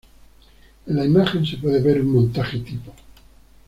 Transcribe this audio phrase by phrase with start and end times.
[0.87, 2.91] En la imagen se puede ver un montaje tipo.